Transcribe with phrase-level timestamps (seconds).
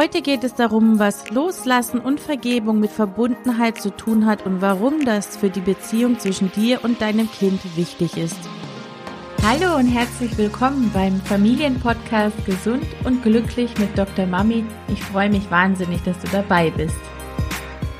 [0.00, 5.04] Heute geht es darum, was Loslassen und Vergebung mit Verbundenheit zu tun hat und warum
[5.04, 8.38] das für die Beziehung zwischen dir und deinem Kind wichtig ist.
[9.42, 14.24] Hallo und herzlich willkommen beim Familienpodcast Gesund und Glücklich mit Dr.
[14.24, 14.64] Mami.
[14.88, 16.96] Ich freue mich wahnsinnig, dass du dabei bist.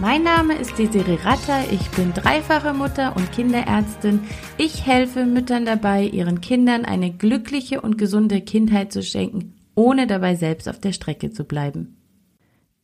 [0.00, 4.20] Mein Name ist Desiree Ratter, ich bin dreifache Mutter und Kinderärztin.
[4.56, 10.34] Ich helfe Müttern dabei, ihren Kindern eine glückliche und gesunde Kindheit zu schenken, ohne dabei
[10.34, 11.96] selbst auf der Strecke zu bleiben.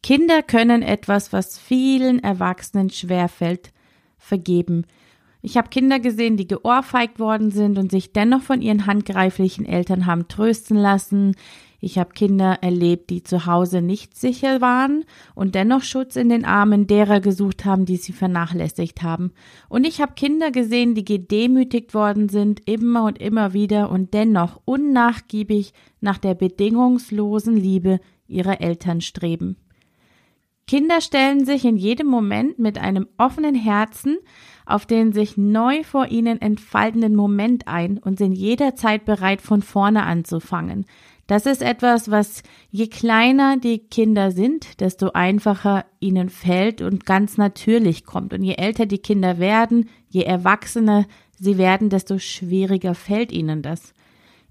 [0.03, 3.73] Kinder können etwas, was vielen Erwachsenen schwerfällt,
[4.17, 4.85] vergeben.
[5.43, 10.07] Ich habe Kinder gesehen, die geohrfeigt worden sind und sich dennoch von ihren handgreiflichen Eltern
[10.07, 11.37] haben trösten lassen.
[11.81, 15.05] Ich habe Kinder erlebt, die zu Hause nicht sicher waren
[15.37, 19.33] und dennoch Schutz in den Armen derer gesucht haben, die sie vernachlässigt haben.
[19.69, 24.61] Und ich habe Kinder gesehen, die gedemütigt worden sind, immer und immer wieder und dennoch
[24.65, 29.57] unnachgiebig nach der bedingungslosen Liebe ihrer Eltern streben.
[30.67, 34.19] Kinder stellen sich in jedem Moment mit einem offenen Herzen
[34.69, 40.03] auf den sich neu vor ihnen entfaltenden Moment ein und sind jederzeit bereit, von vorne
[40.03, 40.85] anzufangen.
[41.29, 47.37] Das ist etwas, was je kleiner die Kinder sind, desto einfacher ihnen fällt und ganz
[47.37, 48.33] natürlich kommt.
[48.33, 51.07] Und je älter die Kinder werden, je erwachsener
[51.39, 53.93] sie werden, desto schwieriger fällt ihnen das.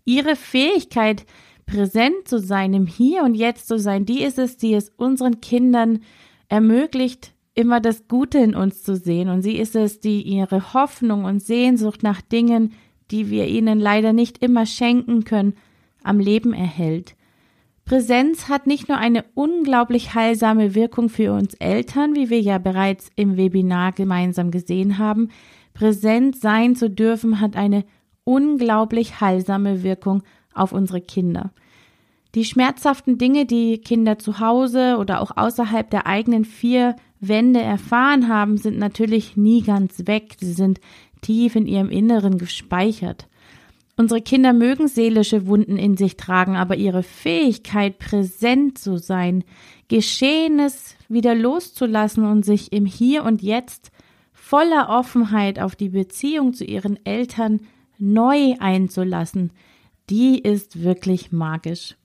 [0.06, 1.25] Ihre Fähigkeit,
[1.66, 5.41] präsent zu sein, im Hier und Jetzt zu sein, die ist es, die es unseren
[5.41, 6.02] Kindern
[6.47, 9.30] ermöglicht, immer das Gute in uns zu sehen.
[9.30, 12.73] Und sie ist es, die ihre Hoffnung und Sehnsucht nach Dingen,
[13.09, 15.56] die wir ihnen leider nicht immer schenken können,
[16.08, 17.16] am Leben erhält.
[17.86, 23.09] Präsenz hat nicht nur eine unglaublich heilsame Wirkung für uns Eltern, wie wir ja bereits
[23.16, 25.30] im Webinar gemeinsam gesehen haben.
[25.73, 27.85] Präsent sein zu dürfen hat eine
[28.25, 31.52] unglaublich heilsame Wirkung auf unsere Kinder.
[32.35, 38.28] Die schmerzhaften Dinge, die Kinder zu Hause oder auch außerhalb der eigenen vier Wände erfahren
[38.28, 40.35] haben, sind natürlich nie ganz weg.
[40.39, 40.81] Sie sind
[41.22, 43.28] tief in ihrem Inneren gespeichert.
[44.00, 49.44] Unsere Kinder mögen seelische Wunden in sich tragen, aber ihre Fähigkeit, präsent zu sein,
[49.88, 53.91] Geschehenes wieder loszulassen und sich im Hier und Jetzt
[54.34, 57.62] voller Offenheit auf die Beziehung zu ihren Eltern
[57.97, 59.52] neu einzulassen,
[60.12, 61.96] die ist wirklich magisch.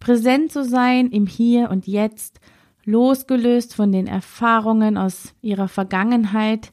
[0.00, 2.40] Präsent zu sein im Hier und Jetzt,
[2.84, 6.72] losgelöst von den Erfahrungen aus ihrer Vergangenheit,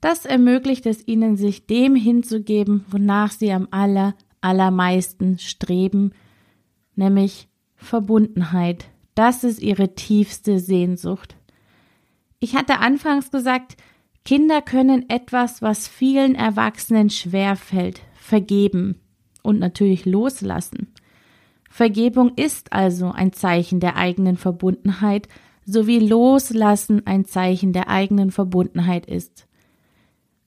[0.00, 6.12] das ermöglicht es ihnen, sich dem hinzugeben, wonach sie am aller, allermeisten streben,
[6.94, 8.86] nämlich Verbundenheit.
[9.14, 11.36] Das ist ihre tiefste Sehnsucht.
[12.38, 13.76] Ich hatte anfangs gesagt,
[14.24, 19.00] Kinder können etwas, was vielen Erwachsenen schwer fällt, vergeben
[19.42, 20.92] und natürlich loslassen.
[21.70, 25.28] Vergebung ist also ein Zeichen der eigenen Verbundenheit,
[25.64, 29.47] so wie Loslassen ein Zeichen der eigenen Verbundenheit ist.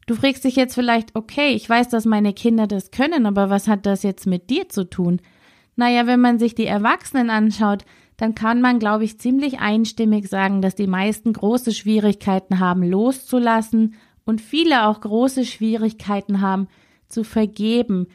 [0.07, 3.67] Du fragst dich jetzt vielleicht, okay, ich weiß, dass meine Kinder das können, aber was
[3.67, 5.21] hat das jetzt mit dir zu tun?
[5.75, 7.85] Naja, wenn man sich die Erwachsenen anschaut,
[8.17, 13.95] dann kann man, glaube ich, ziemlich einstimmig sagen, dass die meisten große Schwierigkeiten haben, loszulassen
[14.25, 16.67] und viele auch große Schwierigkeiten haben,
[17.07, 18.07] zu vergeben,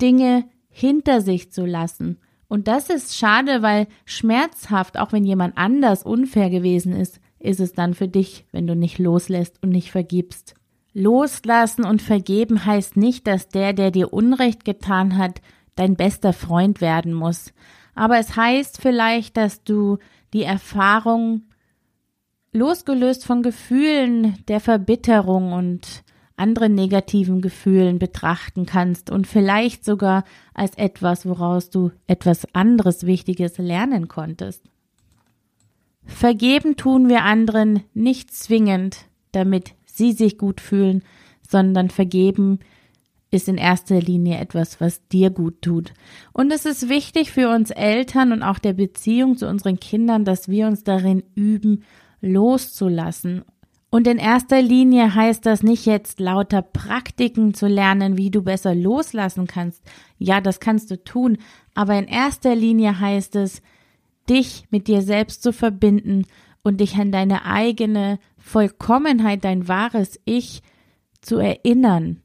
[0.00, 2.18] Dinge hinter sich zu lassen.
[2.48, 7.72] Und das ist schade, weil schmerzhaft, auch wenn jemand anders unfair gewesen ist, ist es
[7.72, 10.54] dann für dich, wenn du nicht loslässt und nicht vergibst.
[10.98, 15.42] Loslassen und vergeben heißt nicht, dass der, der dir Unrecht getan hat,
[15.74, 17.52] dein bester Freund werden muss.
[17.94, 19.98] Aber es heißt vielleicht, dass du
[20.32, 21.42] die Erfahrung
[22.52, 26.02] losgelöst von Gefühlen der Verbitterung und
[26.34, 30.24] anderen negativen Gefühlen betrachten kannst und vielleicht sogar
[30.54, 34.62] als etwas, woraus du etwas anderes Wichtiges lernen konntest.
[36.04, 41.02] Vergeben tun wir anderen nicht zwingend, damit sie sich gut fühlen,
[41.48, 42.60] sondern vergeben
[43.30, 45.92] ist in erster Linie etwas, was dir gut tut.
[46.32, 50.48] Und es ist wichtig für uns Eltern und auch der Beziehung zu unseren Kindern, dass
[50.48, 51.84] wir uns darin üben,
[52.20, 53.44] loszulassen.
[53.90, 58.74] Und in erster Linie heißt das nicht jetzt lauter Praktiken zu lernen, wie du besser
[58.74, 59.82] loslassen kannst.
[60.18, 61.38] Ja, das kannst du tun.
[61.74, 63.62] Aber in erster Linie heißt es,
[64.28, 66.26] dich mit dir selbst zu verbinden
[66.66, 70.62] und dich an deine eigene Vollkommenheit, dein wahres Ich
[71.20, 72.22] zu erinnern.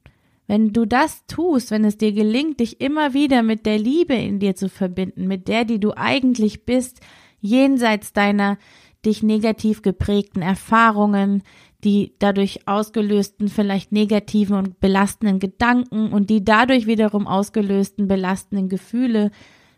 [0.48, 4.40] Wenn du das tust, wenn es dir gelingt, dich immer wieder mit der Liebe in
[4.40, 7.00] dir zu verbinden, mit der, die du eigentlich bist,
[7.40, 8.58] jenseits deiner
[9.06, 11.44] dich negativ geprägten Erfahrungen,
[11.84, 19.30] die dadurch ausgelösten vielleicht negativen und belastenden Gedanken und die dadurch wiederum ausgelösten belastenden Gefühle,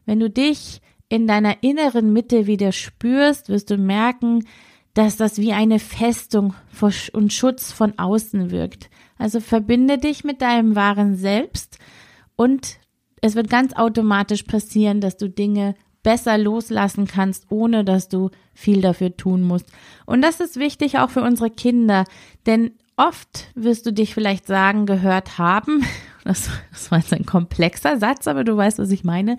[0.06, 0.80] wenn du dich
[1.14, 4.44] in deiner inneren Mitte wieder spürst, wirst du merken,
[4.94, 6.54] dass das wie eine Festung
[7.12, 8.90] und Schutz von außen wirkt.
[9.16, 11.78] Also verbinde dich mit deinem wahren Selbst
[12.36, 12.78] und
[13.20, 18.80] es wird ganz automatisch passieren, dass du Dinge besser loslassen kannst, ohne dass du viel
[18.80, 19.66] dafür tun musst.
[20.06, 22.04] Und das ist wichtig auch für unsere Kinder,
[22.46, 25.84] denn oft wirst du dich vielleicht sagen, gehört haben,
[26.24, 29.38] das, das war jetzt ein komplexer Satz, aber du weißt, was ich meine,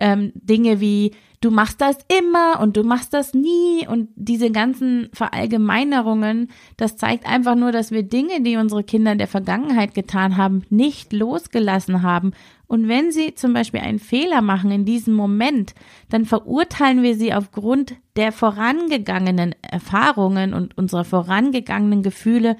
[0.00, 1.12] ähm, Dinge wie
[1.42, 7.26] du machst das immer und du machst das nie und diese ganzen Verallgemeinerungen, das zeigt
[7.26, 12.02] einfach nur, dass wir Dinge, die unsere Kinder in der Vergangenheit getan haben, nicht losgelassen
[12.02, 12.32] haben.
[12.68, 15.74] Und wenn sie zum Beispiel einen Fehler machen in diesem Moment,
[16.08, 22.56] dann verurteilen wir sie aufgrund der vorangegangenen Erfahrungen und unserer vorangegangenen Gefühle,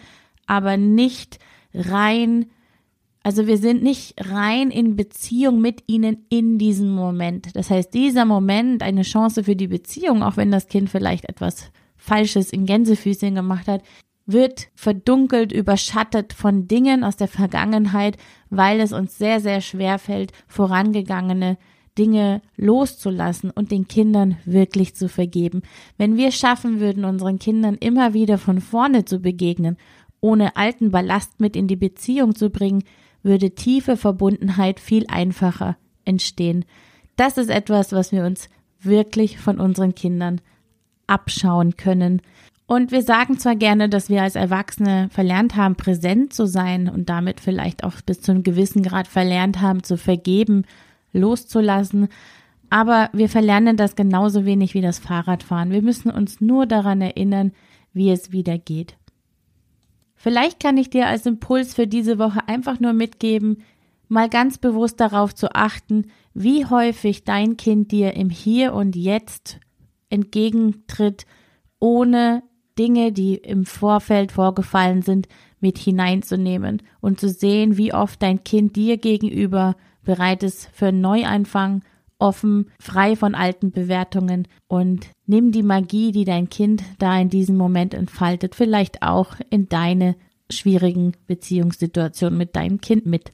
[0.47, 1.39] aber nicht
[1.73, 2.47] rein
[3.23, 7.55] also wir sind nicht rein in Beziehung mit ihnen in diesem Moment.
[7.55, 11.71] Das heißt, dieser Moment, eine Chance für die Beziehung, auch wenn das Kind vielleicht etwas
[11.97, 13.83] Falsches in Gänsefüßchen gemacht hat,
[14.27, 18.17] wird verdunkelt, überschattet von Dingen aus der Vergangenheit,
[18.51, 21.59] weil es uns sehr, sehr schwer fällt, vorangegangene
[21.99, 25.63] Dinge loszulassen und den Kindern wirklich zu vergeben.
[25.99, 29.77] Wenn wir schaffen würden, unseren Kindern immer wieder von vorne zu begegnen,
[30.21, 32.85] ohne alten Ballast mit in die Beziehung zu bringen,
[33.23, 36.65] würde tiefe Verbundenheit viel einfacher entstehen.
[37.17, 38.49] Das ist etwas, was wir uns
[38.81, 40.41] wirklich von unseren Kindern
[41.07, 42.23] abschauen können.
[42.67, 47.09] Und wir sagen zwar gerne, dass wir als Erwachsene verlernt haben, präsent zu sein und
[47.09, 50.65] damit vielleicht auch bis zu einem gewissen Grad verlernt haben, zu vergeben,
[51.13, 52.09] loszulassen,
[52.73, 55.73] aber wir verlernen das genauso wenig wie das Fahrradfahren.
[55.73, 57.53] Wir müssen uns nur daran erinnern,
[57.93, 58.97] wie es wieder geht.
[60.23, 63.65] Vielleicht kann ich dir als Impuls für diese Woche einfach nur mitgeben,
[64.07, 69.59] mal ganz bewusst darauf zu achten, wie häufig dein Kind dir im Hier und Jetzt
[70.11, 71.27] entgegentritt,
[71.81, 72.45] ohne
[72.79, 75.27] Dinge, die im Vorfeld vorgefallen sind,
[75.59, 79.75] mit hineinzunehmen und zu sehen, wie oft dein Kind dir gegenüber
[80.05, 81.83] bereit ist für einen Neuanfang,
[82.23, 87.57] offen, frei von alten Bewertungen und nimm die Magie, die dein Kind da in diesem
[87.57, 90.15] Moment entfaltet, vielleicht auch in deine
[90.49, 93.33] schwierigen Beziehungssituationen mit deinem Kind mit.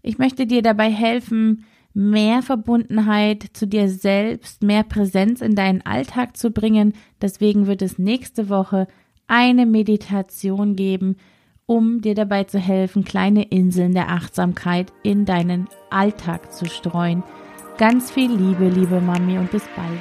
[0.00, 6.36] Ich möchte dir dabei helfen, mehr Verbundenheit zu dir selbst, mehr Präsenz in deinen Alltag
[6.38, 6.94] zu bringen.
[7.20, 8.88] Deswegen wird es nächste Woche
[9.26, 11.16] eine Meditation geben,
[11.66, 17.22] um dir dabei zu helfen, kleine Inseln der Achtsamkeit in deinen Alltag zu streuen.
[17.82, 19.98] Ganz viel Liebe, liebe Mami und bis bald.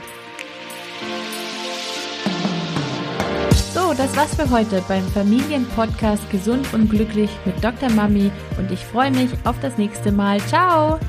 [3.73, 7.89] So, das war's für heute beim Familienpodcast Gesund und Glücklich mit Dr.
[7.89, 8.29] Mami
[8.59, 10.39] und ich freue mich auf das nächste Mal.
[10.41, 10.99] Ciao!